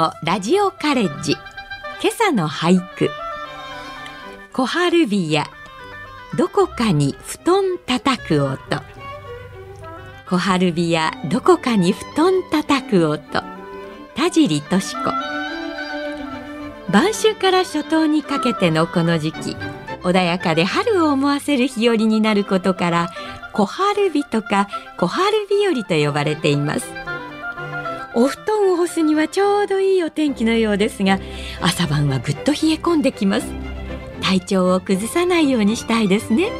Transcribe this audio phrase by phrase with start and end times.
[0.00, 1.32] 語ラジオカレッジ。
[1.32, 3.10] 今朝の俳句。
[4.54, 5.46] 小春日や
[6.38, 8.58] どこかに布団叩く音。
[10.26, 13.42] 小春日やどこかに布団叩く音。
[14.14, 15.04] 田尻敏子。
[16.90, 19.56] 晩秋から初冬にかけてのこの時期
[20.02, 23.10] 穏やかで春を思わせる日和になることから
[23.52, 26.99] 小春日とか小春日和と呼ばれています。
[28.14, 31.18] お布団を干すにはちょうどいいお天気のようですが
[31.60, 33.46] 朝晩はぐっと冷え込んできます。
[34.20, 36.50] 体調を崩さないようにしたいですね。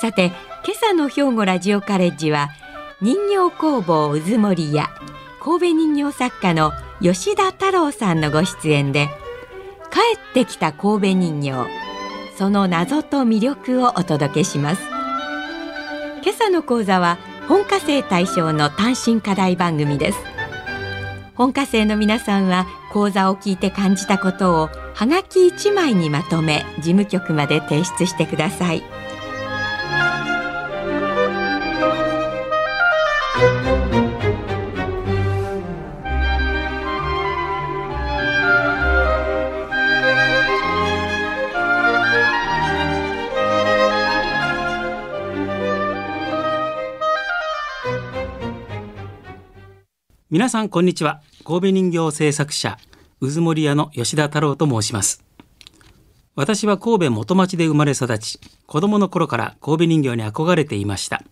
[0.00, 0.32] さて
[0.64, 2.50] 今朝の兵庫ラジオカレッジは
[3.00, 4.90] 人形工房うずもりや
[5.42, 9.08] 神戸人形作家の吉田太郎さんのご出演で
[9.90, 11.52] 帰ってきた神戸人形
[12.36, 14.82] その謎と魅力をお届けします。
[16.22, 20.18] 今朝の講座は本科生対象の単身課題番組です。
[21.34, 28.82] 本科生の皆さんは講座を聞いて感じたことをはがき1枚にまとめ事務局まで提出してください。
[50.38, 51.20] 皆さんこんにちは。
[51.44, 52.78] 神戸人形制作者
[53.20, 55.24] うずもり屋の吉田太郎と申します。
[56.36, 61.24] 私は神戸元町で生まれ育ち子供の頃から神戸人形に憧れていました。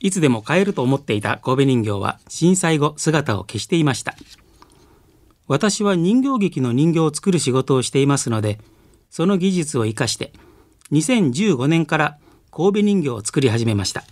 [0.00, 4.14] いつでも買えると思っていた神戸人形は震災後姿を消していました。
[5.48, 8.60] 私は人形劇の人形を作る仕事をしていますので
[9.10, 10.32] その技術を生かして
[10.92, 12.18] 2015年から
[12.52, 14.04] 神戸人形を作り始めました。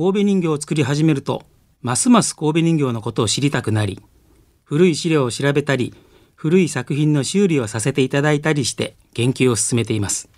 [0.00, 1.42] 神戸人形を作り始めると
[1.82, 4.00] ますます神戸人形のことを知りたくなり
[4.64, 5.92] 古い資料を調べたり
[6.34, 10.30] 古い作品の修理をさせていただいたりして研究を進めています。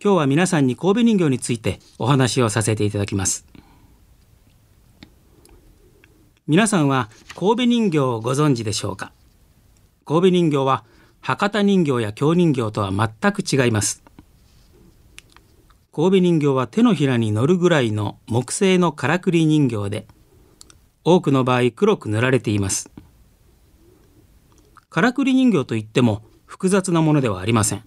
[0.00, 3.44] 今日は皆さんに神戸人形についてお話をさせていただきます。
[6.46, 9.12] 皆さんは神戸人形をご存知でしょうか？
[10.04, 10.84] 神戸人形は
[11.18, 14.04] 博多人形や京人形とは全く違います。
[15.92, 20.06] 神戸人形は手のひらに乗るぐらいの木製のからくり人形で
[21.02, 22.92] 多くの場合黒く塗られています。
[24.88, 27.82] からくり人形といっても複雑なものではありません。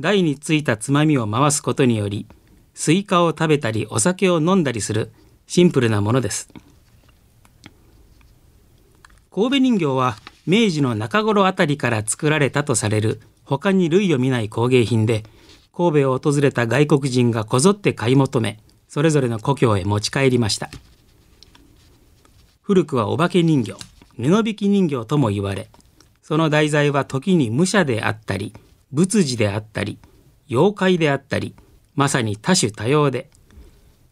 [0.00, 2.26] 台についたつまみを回すことにより
[2.72, 5.12] スイカを食べたりお酒を飲んだりする
[5.46, 6.48] シンプルなものです。
[9.30, 15.24] 神戸人形は明治の中頃あたりから作られたとされる他に類を見ない工芸品で
[15.78, 18.58] 神戸を訪れた外国人がこぞって買い求め
[18.88, 20.70] それぞれの故郷へ持ち帰りました。
[22.62, 23.74] 古くはお化け人形
[24.16, 25.70] 布引き人形とも言われ
[26.20, 28.52] その題材は時に武者であったり
[28.90, 30.00] 仏事であったり
[30.50, 31.54] 妖怪であったり
[31.94, 33.30] まさに多種多様で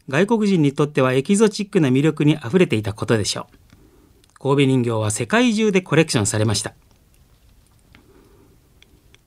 [0.08, 4.38] 外国人にとってはエキゾチックな魅力にあふれていたことでしょう。
[4.38, 6.74] 神戸人形は世界中でコレクションされました。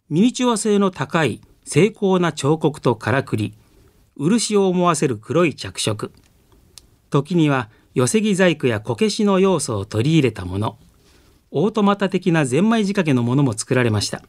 [0.10, 1.42] ミニチュア性の高い
[1.72, 3.54] 精巧な彫刻とからくり
[4.18, 6.12] 漆を思わせる黒い着色。
[7.12, 10.80] 時には寄木細工やこけしの要素を取り入れたもの。
[11.52, 14.24] オートマタ的なゼンマイ仕掛けのものも作られました。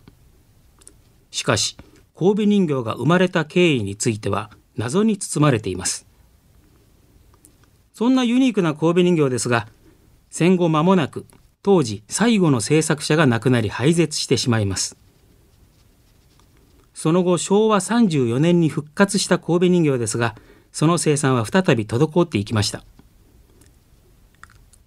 [1.30, 1.78] しかし
[2.14, 6.06] 神戸人形が生まれた経緯については謎に包まれています。
[7.94, 9.66] そんなユニークな神戸人形ですが
[10.28, 11.24] 戦後間もなく
[11.62, 14.99] 当時最後の制作者が亡くなり廃絶してしまいます。
[17.00, 20.36] その後昭和34年に復活した神戸人形ですが
[20.70, 22.84] その生産は再び滞っていきました。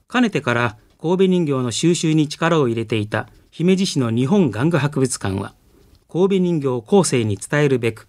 [0.08, 5.56] かねてから神戸人形の収集に力を入れていた姫路市の日本玩具博物館は
[6.08, 8.08] 神戸人形を後世に伝えるべく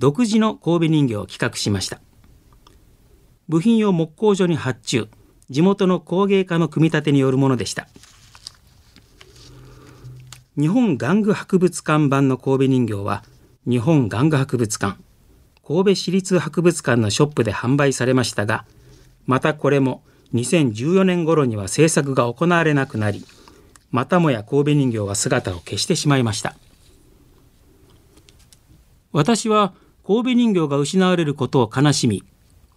[0.00, 2.00] 独自の神戸人形を企画しました。
[3.48, 5.08] 部品を木工所に発注
[5.50, 7.86] 地元の工芸家の組み立てによるものでした。
[10.58, 13.22] 日本玩具博物館版の神戸人形は
[13.68, 14.96] 日本玩具博物館。
[15.66, 18.64] 神戸市立博物館のショップで販売されましたが
[19.26, 20.04] またこれも
[20.34, 23.24] 2014年頃には制作が行われなくなり
[23.90, 26.54] またもや神戸人形は姿を消してしまいました。
[29.10, 29.72] 私は
[30.06, 32.22] 神戸人形が失われることを悲しみ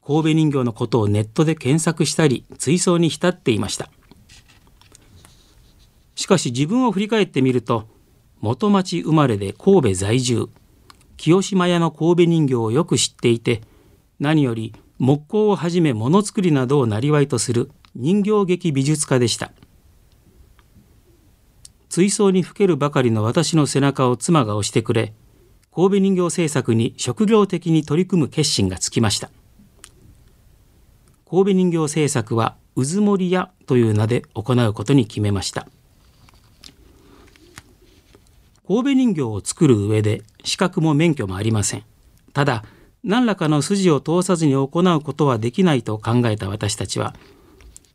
[0.03, 3.91] 神戸人形のことをネットで検索したり追想に浸っていました。
[6.15, 7.87] しかし自分を振り返ってみると
[8.39, 10.49] 元町生まれで神戸在住。
[11.19, 13.61] 清島屋の神戸人形をよく知っていて
[14.21, 19.51] 何より木工をはじめものづくりなどを生りとする人形劇美術家でした。
[21.89, 25.13] 追悼にふけるばかりの私の背中を妻が押してくれ
[25.75, 29.29] 神戸人形制作に職業的に取り組む決心がつきました。
[31.29, 35.67] 神戸人形制作は渦森屋という名で行うことに決めました。
[38.69, 41.83] 神戸人形を作る上で資格も免許もありません。
[42.33, 42.63] ただ
[43.03, 47.15] 何らかの筋を通さずに行うことはできないと考えた私たちは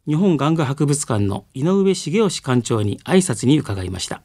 [0.08, 4.22] 日本玩具博物館の井上茂義館長に挨拶に伺いました。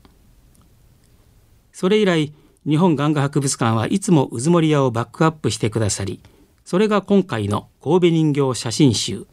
[1.72, 2.34] それ以来
[2.68, 6.20] 日本玩具博物館はいつも渦森屋をバックアップしてくださり
[6.66, 9.28] それが今回の神戸人形写真集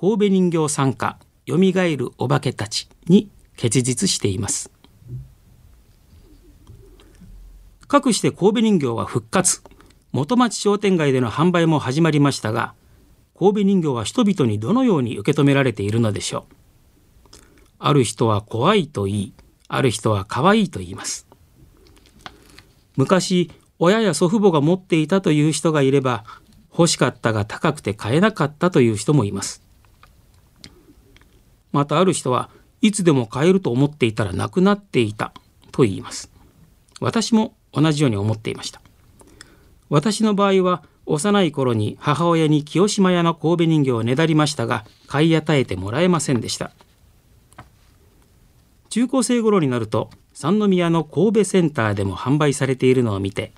[0.00, 4.75] 神戸人形参加よみがえるお化けたちに結実しています。
[7.88, 9.62] かくして神戸人形は復活。
[10.12, 12.74] 元町商店街での販売も始まりましたが
[13.38, 16.54] 神戸人形は人々にどのように受け止められているのでしょう。
[17.78, 19.34] ある人は怖いと言い
[19.68, 21.26] ある人は可愛いと言います。
[22.96, 26.24] 昔親や祖父母が持っていたという人がいれば
[26.70, 29.62] 欲しかったが高くて買えなかったという人もいます。
[31.72, 32.48] またある人は
[32.80, 35.32] いつでも買えると思っていたらなくなっていた
[35.72, 36.30] と言います。
[37.00, 38.80] 私も同じように思っていました。
[39.90, 46.72] 私の場合は幼い頃に母親に清島屋の神戸人形をねだりましたが買い与えてもらえませんでした。
[48.88, 53.52] 中高生頃になると三宮の神戸センターでも販売されているのを見て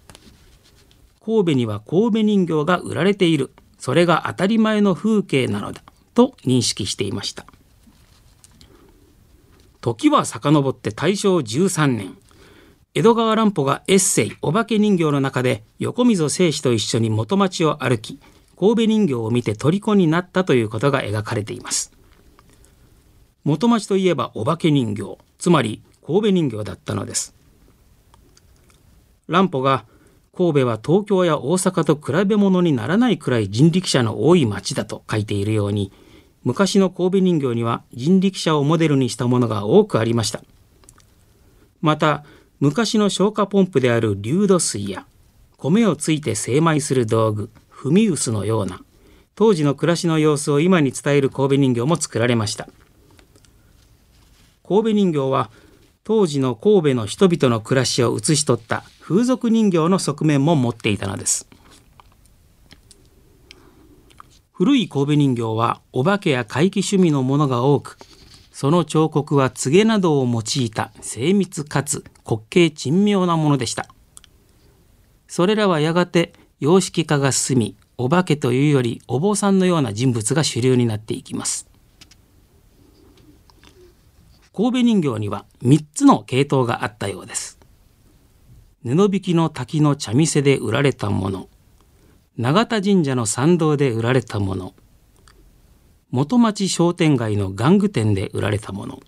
[1.24, 3.52] 神戸には神戸人形が売られている。
[3.78, 5.82] それが当たり前の風景なのだ
[6.14, 7.46] と認識していました。
[9.80, 12.18] 時は遡って大正13年。
[12.94, 18.18] 江戸川乱歩がエッセイ「お化け人形」の中で横溝正史と一緒に元町を歩き
[18.58, 21.92] 神戸人形を見て虜になったということが描かれています。
[23.44, 27.34] 元町といえばお化け人形つまり神戸人形だったのです。
[29.26, 29.84] 乱歩が
[30.34, 35.92] 神戸は東京や大阪と比べ物にならないくらい人力車の多い町だと書いているように
[36.42, 40.42] 昔の神戸人形には人力車をモデルにしたものが多くありました。
[41.80, 42.24] また
[42.60, 45.06] 昔の消火ポンプである流土水や
[45.56, 48.80] 米をついて精米する道具踏み臼のような
[49.36, 52.68] 当時の暮らしの様子を今に伝える神戸人形も作られました。
[54.66, 55.50] 神戸人形は
[56.02, 61.48] 当時の神戸の人々の暮らしを写し取った風俗人形の側面も持っていたのです。
[64.52, 67.96] 古い神戸人形はお化けや怪奇趣味のものが多く
[68.60, 73.86] その彫刻は告げなどを用いた精密かつ滑稽珍妙なものでした。
[75.28, 81.70] それらはやがて様式化が進み、お化けというよりお坊さんのような人物が主流になっていきます。
[84.52, 87.60] 神戸人形には3つの系統があったようです。
[88.82, 91.48] 布引きの滝の茶店で売られたもの、
[92.36, 94.74] 永田神社の参道で売られたもの、
[96.10, 99.00] 元町商店街の玩具店で売られたもの。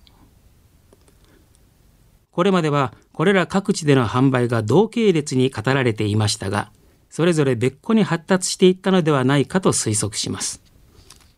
[2.30, 6.70] これまではこれら各地での販売が同系列に語られていましたが
[7.10, 10.62] それぞれ別個に発達していったのではないかと推測します。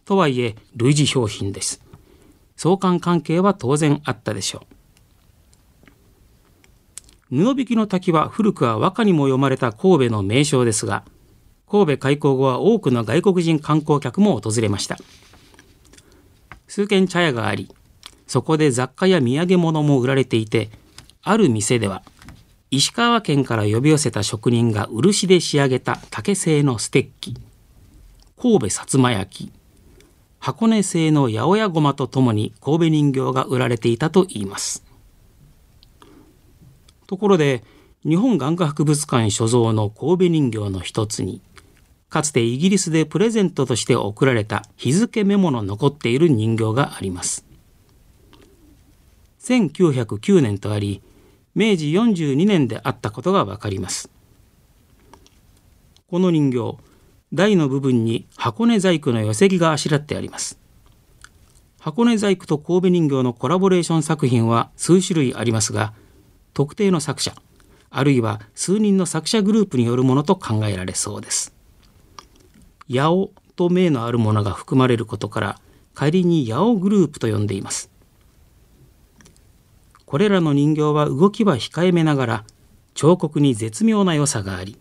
[0.05, 1.81] とはいえ類似商品です。
[2.57, 4.67] 相関関係は当然あったでしょ
[7.31, 7.37] う。
[7.37, 11.05] 布引きの滝は古くは和歌にも読まれた神戸の名称ですが
[11.67, 14.99] 神戸開港後は多くの外国人観光客も訪れました。
[16.75, 17.69] 数軒茶屋があり
[18.27, 20.71] そこで雑貨や土産物も売られていて
[21.23, 22.03] ある店では
[22.71, 27.35] 石川県から呼び寄せた職人が漆で仕上げた竹製のステッキ
[28.41, 29.53] 神戸薩摩焼
[30.39, 34.83] 箱根製の八百屋ごまとともに神戸人形が売られていたといいます。
[37.07, 37.63] ところで
[38.03, 41.43] 日本玩具博物館所蔵の神戸人形の一つに
[42.13, 47.47] かつてイギリスでプレゼントとして贈られた日付メモの残っている人形があります。
[49.41, 51.01] 1909年とあり、
[51.55, 54.11] 明治42年であったことがわかります。
[56.07, 56.77] この人形、
[57.33, 60.59] 台の部分に箱根細工の寄せ木があしらってあります。
[61.81, 65.95] 箱根細工と神戸人形のコラボレーション作品は数種類ありますが、
[66.53, 67.35] 特定の作者、
[67.89, 71.62] あるいは数人の作者グループによるものと考えられそうです。
[72.89, 75.61] 八尾と名のあるものが含まれることから
[75.95, 77.91] 仮に八尾グループと呼んでいます。
[80.07, 82.45] これらの人形は動きは控えめながら
[82.95, 84.79] 彫刻に絶妙な良さがあり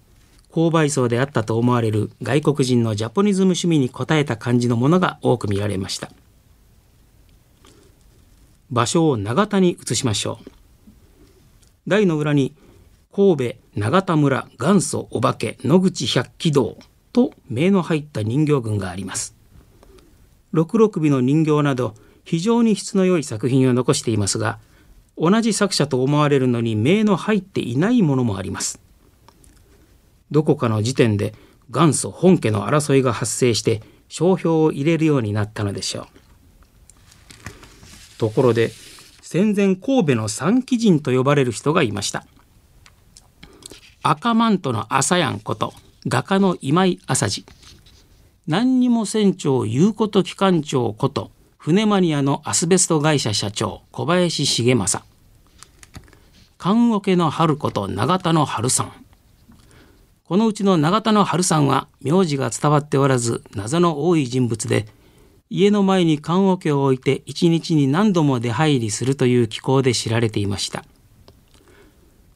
[0.51, 6.11] 購買層であったと思われる外国人のジャポニズム趣味に応えた感じのものが多く見られました。
[8.69, 10.51] 場所を長田に移しましょう。
[11.87, 12.53] 台の裏に
[13.13, 16.77] 神戸長田村元祖お化け野口百鬼道
[17.13, 19.35] と名の入った人形群があります。
[20.51, 24.59] 六六尾の人形など非常に質の良い作品を残していますが
[25.17, 28.79] 同じ作者と思われるのに名の入っていないものもあります。
[30.31, 31.35] どこかの時点で
[31.69, 36.07] 元祖本家の争いが発生して商標を入れるようになったのでしょう。
[38.17, 38.71] ところで
[39.21, 42.25] 戦前神戸の三鬼人と呼ばれる人がいました。
[44.03, 45.73] 赤マントの朝やんこと
[46.07, 47.45] 画家の今井朝治。
[48.47, 51.29] 何にも船長言うこと機関長こと
[51.59, 55.07] 船マニアのアスベスト会社社長小林重政
[56.57, 58.93] 棺桶の春こと永田の春さん。
[60.23, 64.87] このうちの永田の春さんは名字が伝わっておらず謎の多い人物で
[65.51, 70.83] 家の前に棺桶を置いて一日に何度も出入りするという気候で知られていました。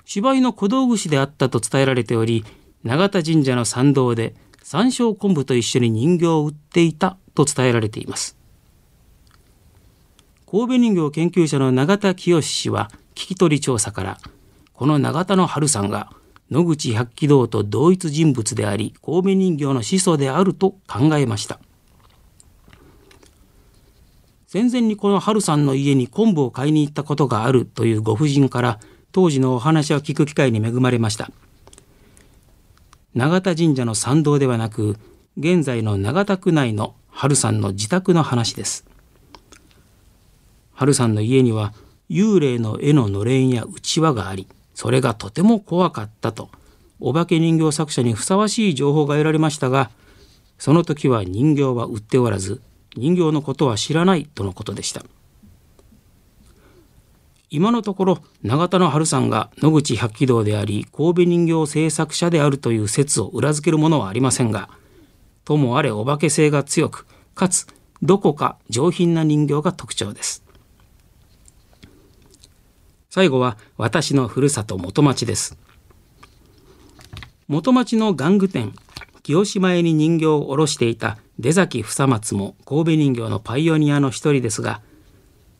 [0.05, 2.45] 芝居の小道具師であったと伝えられており
[2.86, 8.38] 永田神社の参道で山椒昆布と一緒に人形を売っていたと伝えられています。
[10.46, 14.18] 神戸人形研究者の永田清氏は聞き取り調査から
[14.74, 16.12] この永田の春さんが
[16.51, 21.60] 野口百鬼道と同一人物であり神戸人形の始祖であると考えました。
[24.46, 28.80] 戦前にこの春さんの家に昆布を買いに行ったことがあるというご婦人から
[29.12, 31.32] 当時のお話を聞く機会に恵まれました。
[33.15, 34.98] 永田神社の参道ではなく
[35.38, 38.86] 現在の永田区内の春さんの自宅の話です。
[40.74, 41.74] 春さんの家には
[42.10, 46.50] 幽霊の絵ののれんやうちわがありそれがとても怖かったと
[47.00, 49.89] お化け人形作者にふさわしい情報が得られましたが
[50.60, 52.62] その時は人形は売っておらず
[52.98, 55.03] 人形のことは知らないとのことでした。
[57.50, 64.70] 今のところ永田の春さんが野口百鬼道であり神戸人形制作者であるという説を裏付けるものはありませんが
[65.44, 67.68] ともあれお化け性が強くかつ
[68.02, 70.44] どこか上品な人形が特徴です。
[73.10, 75.58] 最後は私のふるさと元町です。
[77.48, 78.74] 元町の玩具店
[79.24, 84.82] 清島屋に人形を卸していた出崎房松も神戸人形のパイオニアの一人ですが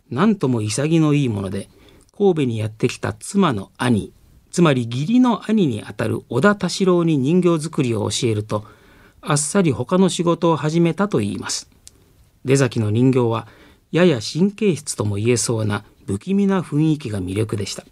[0.10, 1.70] 何とも潔いもので
[2.18, 4.14] 神戸にやってきた妻の兄
[4.52, 8.66] つまり義理の兄にあたる小田田四郎に人形作りを教えると
[9.22, 11.68] あっさり他の仕事を始めたといいます。
[12.46, 13.48] 出崎の人形は
[13.92, 17.84] やや神経質とも言えそうな不気味な雰囲気が魅力でした。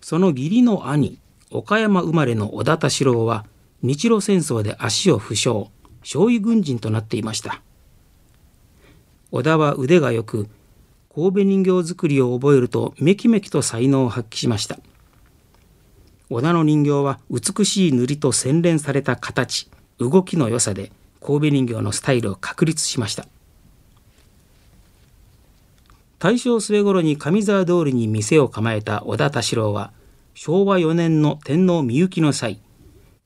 [0.00, 1.18] その義理の兄
[1.50, 3.46] 岡山生まれの小田田四郎は
[3.82, 5.64] 日露戦争で足を負傷
[6.02, 7.62] 将尉軍人となっていました。
[9.30, 10.48] 小田は腕がよく
[11.14, 14.78] 神戸人形作りを覚えるとめきめきと才能を発揮しました。
[16.30, 23.26] 小田の人形は美しい塗りと洗練された形動きの良さで神戸人形のスタイルを確立しました。
[26.18, 29.92] 大正末頃に上沢通りに店を構えた小田田四郎は
[30.34, 32.60] 昭和4年の天皇みゆきの際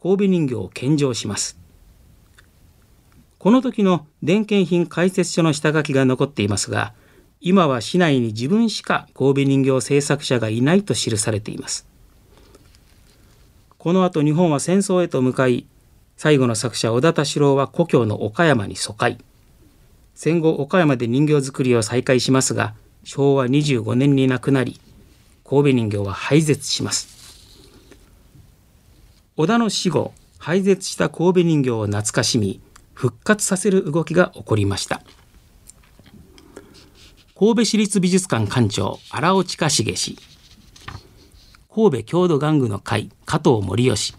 [0.03, 1.62] 神戸人形を献上します。
[3.43, 6.95] この時の伝献品解説書の下書きが残っていますが
[7.41, 11.85] 今は市内に自分しか神戸人形制作者がいないと記されています。
[13.79, 15.67] この後日本は戦争へと向かい
[16.17, 19.19] 最後の作者小田田四郎は故郷の岡山に疎開。
[20.15, 24.81] 戦後岡山で人形作りを再開しますが昭和25年に亡くなり
[25.43, 27.09] 神戸人形は廃絶します。
[29.37, 32.61] 織田の死後廃絶した神戸人形を懐かしみ
[32.95, 35.03] 復活させる動きが起こりました。
[37.39, 40.17] 神戸市立美術館館長荒尾近重氏。
[41.75, 44.15] 神戸郷土玩具の会加藤森義。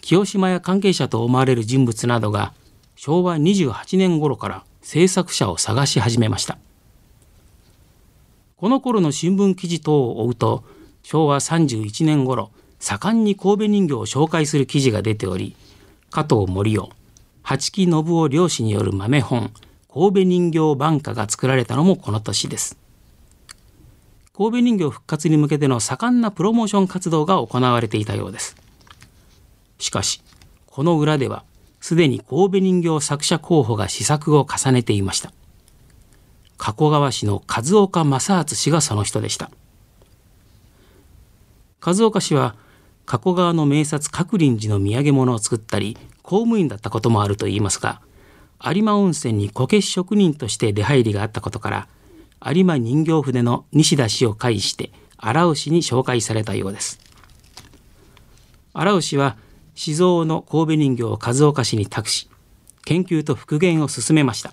[0.00, 2.54] 清島や関係者と思われる人物などが
[2.96, 6.58] 昭和28年頃から制作者を探し始めました。
[8.56, 10.64] この頃の新聞記事等を追うと
[11.02, 12.50] 昭和31年頃
[12.80, 15.54] 盛んに神戸人形を紹介する記事が出ており
[16.10, 16.90] 加藤森夫
[17.48, 19.50] 八木信夫漁師による豆本
[19.90, 22.76] 神戸人形版画が作られたのもこの年です。
[24.36, 28.54] 神戸人形復活に向けての盛んなプロモーション活動が行われていたようです。
[29.78, 30.22] しかし
[30.66, 31.42] この裏では
[31.80, 35.32] すでに神戸人形作者候補が試作を重ねていました。
[36.58, 39.50] 加古川市の和岡正敦氏がその人でした。
[41.82, 42.56] 和岡氏は
[43.08, 48.02] 加古川の名刹鶴林寺の土産物を作ったり公務員だったこともあるといいますが
[48.62, 51.88] 有馬温泉にこけし職人として出入りがあったことから
[52.54, 57.00] 有馬人形筆の西田氏を介して荒尾氏に紹介されたようです。
[58.74, 59.38] 荒尾氏は
[59.74, 62.28] 静蔵の神戸人形を和岡氏に託し
[62.84, 64.52] 研究と復元を進めました。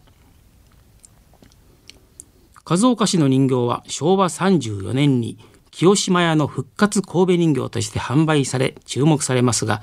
[2.64, 5.38] 和岡市の人形は昭和34年に
[5.76, 9.82] 清島屋の復活神戸人形として販売され注目されますが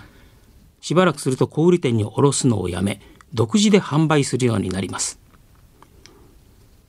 [0.80, 3.02] しばらくすると小売店に卸すのをやめ
[3.34, 5.18] 独自で販売するようになります。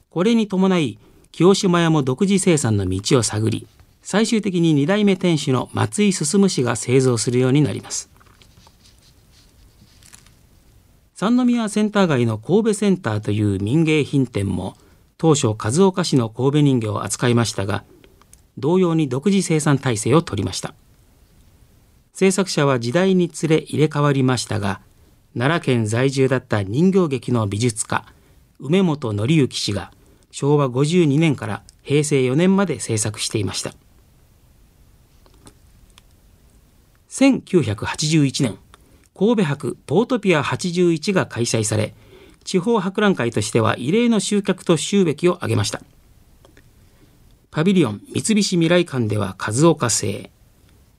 [0.10, 1.00] これに伴い
[1.34, 3.68] 清島屋も独自生産の道を探り
[4.02, 8.10] 最終的に2代目店主の松井進氏が製造するようになります。
[11.14, 14.78] 三宮センター街の神戸センターという民芸品店も
[15.18, 17.84] 当初和岡市の神戸人形を扱いましたが
[18.58, 20.74] 同様に独自生産体制を取りました。
[22.14, 24.82] 制作者は時代につれ入れ替わりましたが
[25.36, 28.06] 奈良県在住だった人形劇の美術家
[28.60, 29.92] 梅本紀之氏が
[30.30, 33.74] 昭和52年から平成4年まで制作していました。
[37.10, 38.58] 1981年
[39.16, 41.94] 神戸博ポートピア81が開催され
[42.44, 45.82] 地方博覧会としては異例の集客と収益を上げました。
[47.54, 50.32] パビリオン三菱未来館では和岡製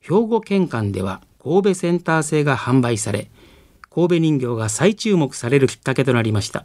[0.00, 3.28] 兵庫県館では神戸センター製が販売され
[3.90, 6.64] 神戸人形が再注目されるきっかけとなりました。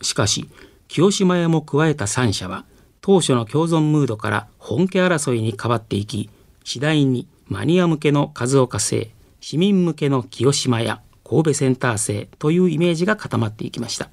[0.00, 0.48] しかし
[0.88, 2.64] 清島屋も加えた3社は
[3.02, 6.30] 当初の共存ムードから本家争いに変わっていき
[6.64, 9.10] 次第にマニア向けの和岡製
[9.40, 14.08] 市民向けの清島屋神戸センター製というイメージが固まっていきました。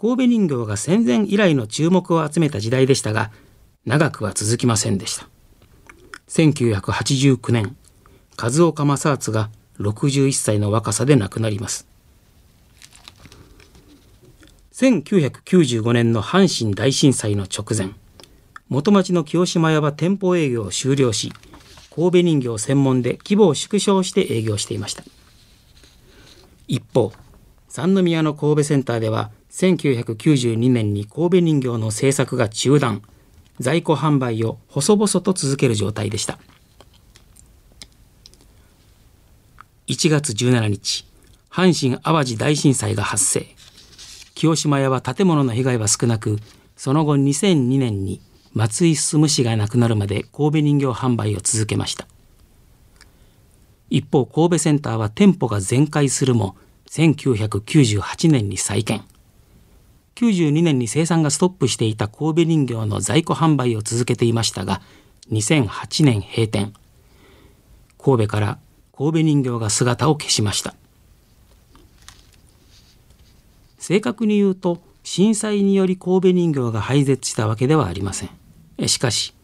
[0.00, 3.30] 神戸人形が戦前以来の注目を集めた時代でしたが
[3.84, 5.28] 長くは続きませんでした。
[6.28, 7.76] 1989年
[8.40, 11.86] 和岡正敦が61歳の若さで亡くなります。
[14.72, 17.90] 1995年の阪神大震災の直前
[18.70, 21.30] 元町の清島屋は店舗営業を終了し
[21.94, 25.04] 神戸人形専門で規模を縮小して営業していました。
[26.68, 27.12] 一方
[27.68, 33.02] 三宮の神戸センターでは1992年に神戸人形の制作が中断。
[33.60, 36.38] 在庫販売を細々と続ける状態でした。
[39.86, 41.06] 1月17日
[41.50, 43.46] 阪神・淡路大震災が発生。
[44.34, 46.38] 清島屋は建物の被害は少なく
[46.74, 48.22] その後2002年に
[48.54, 52.06] 松井進氏が亡くなるまで神戸人形販売を続けました。
[53.90, 56.56] 一方神戸センターは店舗が全壊するも
[56.88, 59.02] 1998年に再建。
[60.16, 64.82] 92年に生産がストップしていた神戸人形の在庫販売を続けていましたが
[65.30, 66.72] 2008年閉店。
[67.98, 68.58] 神戸から
[68.96, 70.74] 神戸人形が姿を消しました。
[73.78, 78.88] 正確に言うと震災により神戸人形が廃絶したわけではありません。
[78.88, 79.34] しかし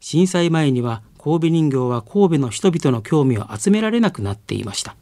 [0.00, 4.96] 震災前には神戸人形は神戸の人々の興味を集められなくなっていました。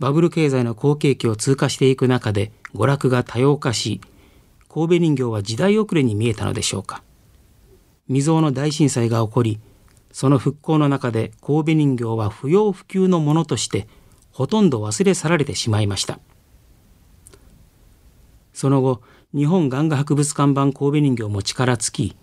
[0.00, 4.00] バブル経済の好景気を通過していく中で娯楽が多様化し
[4.68, 7.02] 神戸人形は時代遅れに見えたのでしょうか。
[8.06, 9.60] 未曾有の大震災が起こり
[10.10, 13.86] その復興の中で神戸人形は不要不急のものとして
[14.32, 16.18] ほとんど忘れ去られてしまいました。
[18.54, 19.02] その後
[19.34, 22.16] 日本玩具博物館版神戸人形も力尽き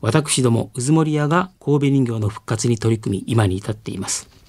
[0.00, 4.39] 私ども渦森屋が神戸人形の復活に取り組み今に至っています。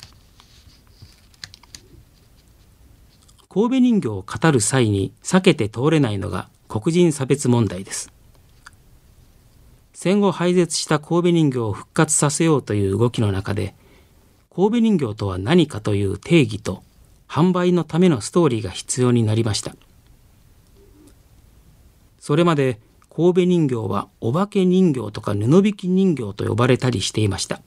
[3.54, 8.10] 神戸人形を語る際に避けて通れないのが黒人差別問題です。
[9.92, 13.76] 戦後廃絶した神戸人形を復活させようという動きの中で
[14.56, 16.82] 神戸人形とは何かという定義と
[17.28, 19.76] 販売のためのストーリーが必要になりました。
[22.20, 27.60] それまで神戸人形はお化け人形とか布引き人形と呼ばれたりしていました。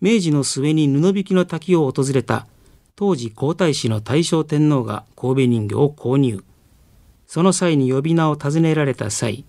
[0.00, 2.46] 明治の末に布引きの滝を訪れた
[2.96, 6.42] 当時皇太子の大正天皇が神戸人形を購入。
[7.26, 9.44] その際に呼び名を尋ねられた際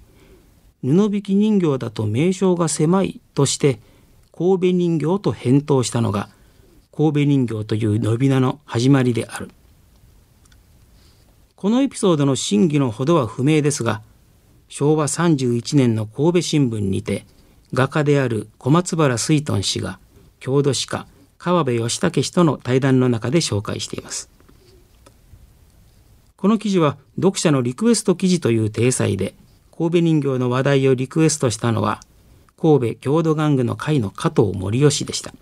[0.83, 3.79] 布引き人形だと名称が狭いとして
[4.35, 6.29] 神戸人形と返答したのが
[6.95, 9.51] 神戸人形という呼び名の始まりである。
[11.55, 14.01] このエピソードの真偽のほどは不明ですが
[14.69, 17.25] 昭和31年の神戸新聞にて
[17.73, 19.99] 画家である小松原水遁氏が
[20.39, 21.07] 郷土史家
[21.47, 24.29] 川辺義武氏との対談の中で紹介しています。
[26.35, 29.33] この記事は読者のリクエスト記事という体裁で
[29.71, 32.01] 神戸人形の話題をリクエストしたのは
[32.57, 35.33] 神戸郷土玩具の会の加藤森義でした。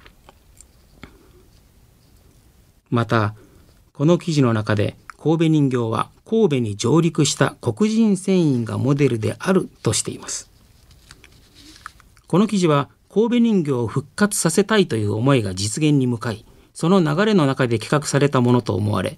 [2.92, 3.34] また
[3.92, 10.52] この記事の中で神戸人形は神戸に上陸した黒人船員がモデルであるとしています。
[12.28, 19.18] この記事は神戸人形を復活させたいという思いが実現に向かいその流れの中で企画されたものと思われ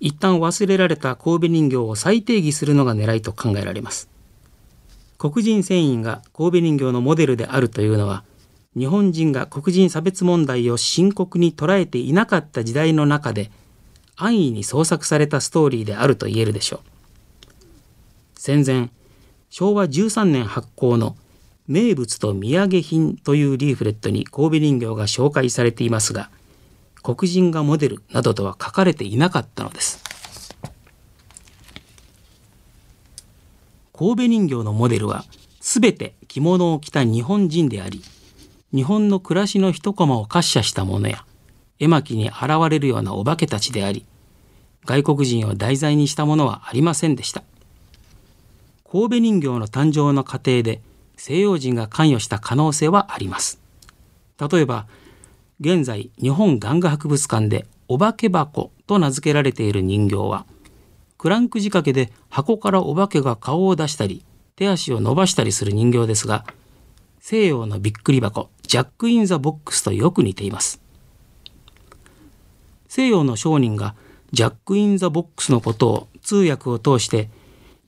[0.00, 4.10] 一旦忘れられた神戸人形を再定義するのが狙いと考えられます。
[5.16, 8.24] 黒人船員が神戸人形のモデルであるというのは
[8.76, 13.52] 日本人が黒人差別問題を深刻に捉えていなかった時代の中で
[14.16, 16.80] 安易に創作されたストーリーであると言えるでしょう。
[18.34, 18.90] 戦前
[19.50, 21.16] 昭和13年発行の
[21.68, 26.30] 名物と土産品というリーフレットに神戸人形が紹介されていますが
[27.02, 30.02] 黒人がモデルなどとは書かれていなかったのです。
[33.92, 35.24] 神戸人形のモデルは
[35.60, 38.02] 全て着物を着た日本人であり
[38.74, 41.24] 日本の暮らしの一コマを滑車したものや
[41.78, 44.04] 絵巻に現れるようなお化けたちであり
[44.84, 47.42] 外国人を題材にしたものはありませんでした。
[48.88, 50.80] 神戸人形の誕生の過程で
[51.16, 53.60] 西洋人が関与した可能性はあります。
[54.38, 54.86] 例えば
[55.60, 60.44] 現在日本玩具博物館でお化け箱と名付けられている人形は
[61.16, 64.24] クランク仕掛けで箱からお化けが顔を出したり
[64.56, 66.44] 手足を伸ばしたりする人形ですが
[67.20, 70.80] 西洋のびっくり箱ジャック・イン・ザ・ボックスとよく似ています。
[72.88, 73.94] 西洋の商人が
[74.32, 77.28] ジャック・イン・ザ・ボックスのことを通訳を通して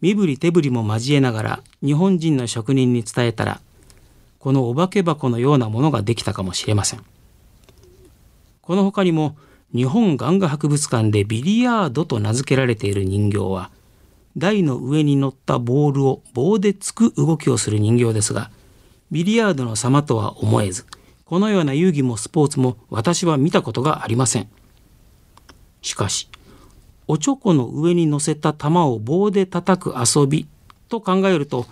[0.00, 3.60] 身振り手振りも交えながら日本人の職人に伝えたら
[4.38, 7.04] このお化け箱のようなものができたかもしれません。
[8.62, 9.36] この他にも
[9.74, 13.70] 日本玩具博物館でビリヤードと名付けられている人形は
[14.36, 18.50] 台の上に乗ったボールを棒でつく動きをする人形ですが
[19.10, 20.86] ビリヤードの様とは思えず
[21.24, 24.48] このような遊戯もスポーツも私は見たことがありません。
[25.82, 26.28] しかし
[27.06, 30.46] おちょこの上に乗せた玉を棒で叩く遊び
[30.88, 31.66] と考えると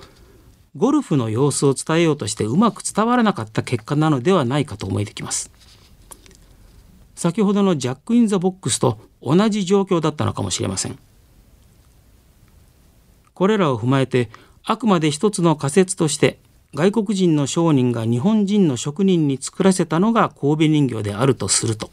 [0.76, 5.50] ゴルフの様子を伝えようとしてうまく伝わらなかった結果なのではないかと思えてきます。
[7.14, 10.98] 先ほどのジャック・イン・ザ・ボックスと同じ状況だったのかもしれません。
[13.32, 14.28] これらを踏まえて
[14.64, 16.38] あくまで一つの仮説として
[16.74, 21.90] 外国人の商人が日本人の職人に作らせたのが神戸人形であるとすると。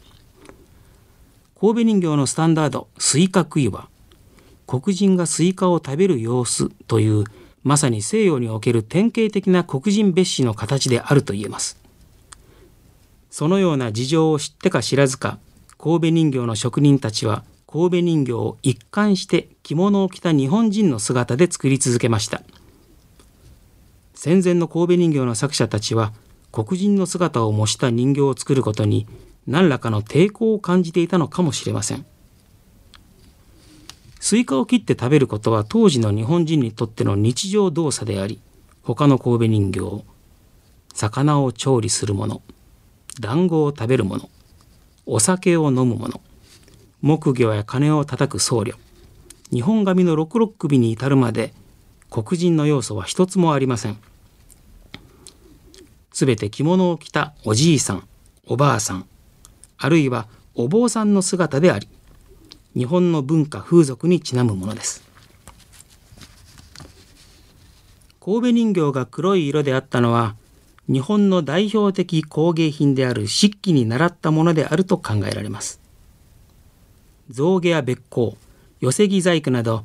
[1.58, 3.88] 神戸人形のスタンダードスイカ食いは
[4.66, 7.24] 黒人がスイカを食べる様子という
[7.62, 11.78] まさに西洋における典型的な黒人蔑視の形であると言えます。
[13.30, 15.38] そのような事情を知ってか知らずか
[15.76, 22.42] 神戸人形の職人たちは神戸人形を一貫して着物を着た日本人の姿で作り続けました。
[24.14, 26.12] 戦前の神戸人形の作者たちは
[26.52, 29.08] 黒人の姿を模した人形を作ることに
[29.46, 32.06] 何らかの抵抗を感じていたのかもしれません。
[34.24, 38.40] スイカを切って食べることは当時の日本人にとっての日常動作であり
[38.82, 40.02] 他の神戸人形
[40.94, 42.40] 魚を調理するもの
[43.20, 44.30] 団子を食べるもの
[45.04, 46.22] お酒を飲むもの
[47.02, 48.76] 木魚や鐘を叩く僧侶
[49.50, 51.52] 日本髪のろくろ首に至るまで
[52.08, 53.98] 黒人の要素は一つもありません。
[56.14, 58.08] すべて着物を着たおじいさん
[58.46, 59.06] おばあさん
[59.76, 61.90] あるいはお坊さんの姿であり
[62.76, 65.04] 日本の文化風俗にちなむものです。
[68.20, 70.34] 神戸人形が黒い色であったのは
[70.88, 75.80] 日本の代表的工芸品である漆器に倣ったものであると考えられます。
[77.30, 78.36] 象牙やべっ甲
[78.80, 79.84] 寄木細工など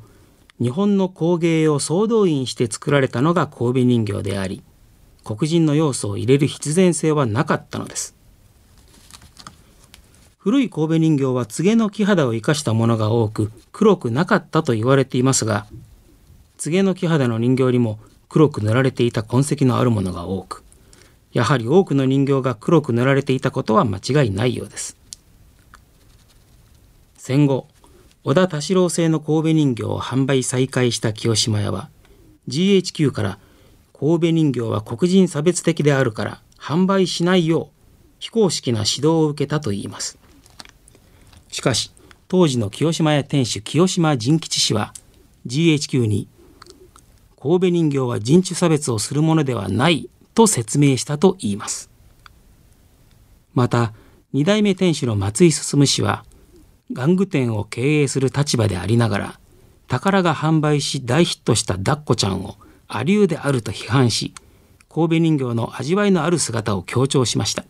[0.60, 4.62] 日本の工芸を総動員して作られたのが神戸人形であり
[5.24, 8.19] 黒人の要素を入れる必然性はなかったのです。
[10.42, 15.66] 古い神戸人形は柘の木肌を生かしたものが多く黒くなかったと言われていますが
[16.56, 17.98] 柘の木肌の人形にも
[18.30, 20.64] 黒く塗られていた痕跡のあるものが多く
[21.34, 24.96] やはり多くの人形が黒く塗られていたことは間違いないようです。
[27.18, 27.68] 戦後
[28.24, 31.90] 小田田四郎製の神戸人形を販売再開した清島屋は
[32.48, 33.38] GHQ から
[33.92, 37.68] 神戸人形は黒人差別的であるから販売しないよう
[38.18, 40.19] 非公式な指導を受けたといいます。
[41.50, 41.92] しかし
[42.28, 44.92] 当時の清島屋店主清島仁吉氏は
[45.46, 46.28] GHQ に
[47.40, 51.90] 神戸人形は人種差別をするものではないと説明したといいます。
[53.54, 53.94] また
[54.34, 56.24] 2代目店主の松井進氏は
[56.92, 59.40] 玩具店を経営する立場でありながら
[59.88, 64.34] 宝が販売し大ヒットしたダッコちゃんをアリューであると批判し
[64.88, 67.64] 神戸人形の味わいのある姿を強調しました。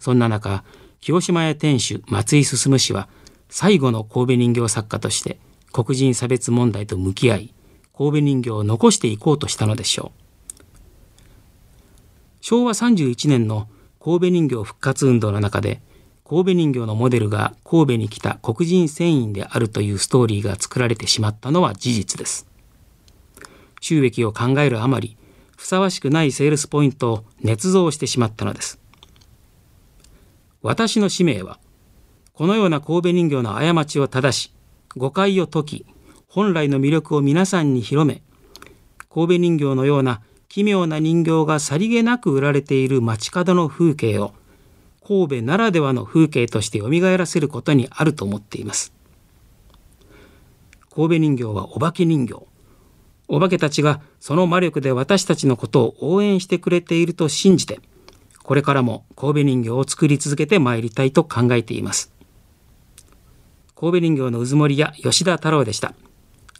[0.00, 0.64] そんな中
[1.00, 3.08] 清島屋店主松井進氏は
[3.48, 5.38] 最後の神戸人形作家として
[5.72, 7.54] 黒人差別問題と向き合い
[7.96, 10.26] 神戸人形を残していこうとしたのでしょう。
[12.40, 13.68] 昭和31年の
[14.00, 15.80] 神戸人形復活運動の中で
[16.24, 22.46] 神戸人形のモデルが神戸に来た黒人船員であるというストーリーが作られてしまったのは事実です。
[23.80, 25.16] 収益を考えるあまり
[25.56, 28.78] ふさわしくないセールスポイントを捏造してしまったのです。
[30.66, 31.60] 私の使命は
[32.32, 34.52] このような神戸人形の過ちを正し
[34.96, 35.86] 誤解を解き
[36.26, 38.20] 本来の魅力を皆さんに広め
[39.08, 44.34] 神戸人形のような奇妙な人形がさりげなく売られている街角の風景を
[45.06, 48.92] 神戸ならではの風景として蘇らせることにあると思っています。
[50.92, 52.44] 神戸人形はお化け人形。
[53.28, 57.78] お化けたちがその魔力で私たちのことを応援してくれていると信じて
[58.46, 62.12] これからも神戸人形を作り続けてまいりたいと考えています。
[63.74, 65.94] 神戸人形のうずもりや吉田太郎でした。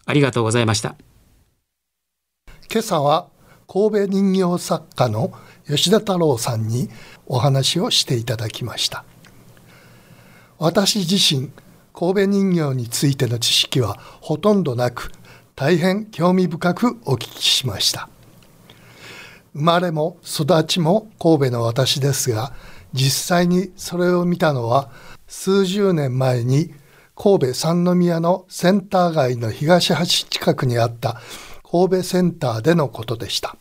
[0.05, 0.97] ありがとうございました。
[2.69, 3.29] 今朝は
[3.69, 5.33] 神戸人形作家の
[5.69, 6.91] 吉田太郎さんに
[7.29, 9.05] お話をしていただきました。
[10.59, 11.53] 私自身
[11.95, 15.13] 神戸人形についての知識はほとんどなく
[15.55, 18.09] 大変興味深くお聞きしました。
[19.57, 22.53] 生まれも育ちも神戸の私ですが
[22.93, 24.91] 実際にそれを見たのは
[25.27, 26.75] 数十年前に
[27.15, 31.23] 神戸三宮のセンター街の東橋近くにあった
[31.69, 33.57] 神戸センターでのことでした。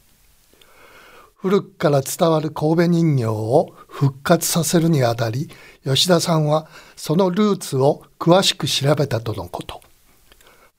[1.35, 5.49] 古くから伝わる神戸人形を復活させるにあたり
[5.85, 9.81] 吉田さんはそのルーツを詳しく調べたとのこと。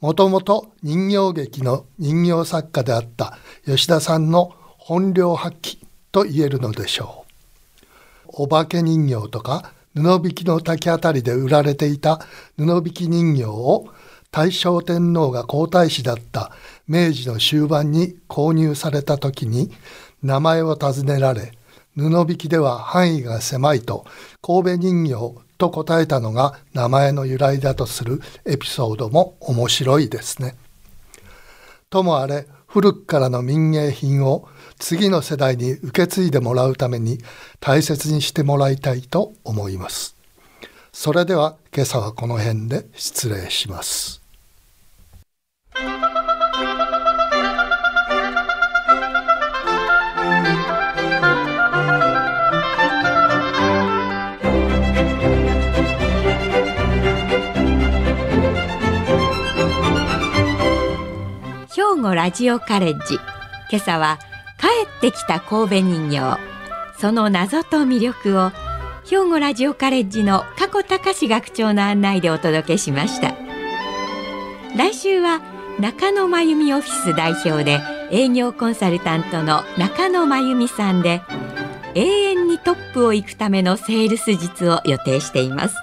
[0.00, 4.54] もともと人形劇の人形作家であった吉田さんの
[4.88, 5.78] 本領発揮
[6.12, 7.24] と言えるのでしょ
[8.28, 12.20] うお化け人形とか布引きの滝あたりで売られていた
[12.56, 13.88] 布引き人形を
[14.30, 16.52] 大正天皇が皇太子だった
[16.86, 19.72] 明治の終盤に購入された時に
[20.22, 21.50] 名前を尋ねられ、
[21.96, 24.06] 布引きでは範囲が狭いと
[24.40, 30.54] 神戸人形と答えたのが名前の由来だとするエピソードも面白いですね。
[31.90, 37.18] ともあれ古くからの民芸品を次の世代に受け継いでもらうために
[37.60, 40.16] 大切にしてもらいたいと思います。
[40.92, 44.26] それでは今朝はこの辺で失礼します。
[62.06, 63.16] 語ラジオカレッジ
[63.68, 64.20] 今朝は
[64.58, 66.38] 帰ってきた神戸人形。
[66.98, 68.50] その謎と魅力を
[69.04, 73.34] 兵庫ラジオカレッジの加古隆学長の案内でお届けしました。
[74.76, 75.40] 来週は
[75.78, 81.22] 中野真由美オフィス代表で営業コンサルタントの中野真由美さんで
[81.94, 85.76] 永遠にトップを行くためのセールス術を予定しています。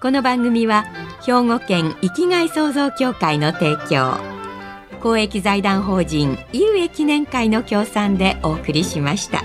[0.00, 0.84] この番組は
[1.24, 4.35] 兵庫県生きがい創造協会の提供。
[5.06, 9.44] 公益財団法人井上記念会の協賛でお送りしました。